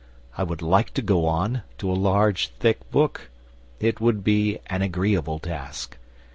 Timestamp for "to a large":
1.77-2.47